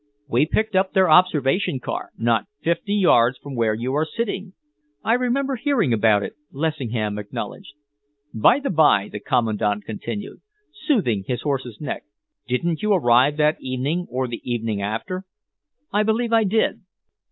[0.27, 4.53] We picked up their observation car not fifty yards from where you are sitting."
[5.03, 7.75] "I remember hearing about it," Lessingham acknowledged.
[8.33, 10.41] "By the by," the Commandant continued,
[10.73, 12.03] smoothing his horse's neck,
[12.47, 15.23] "didn't you arrive that evening or the evening after?"
[15.93, 16.81] "I believe I did."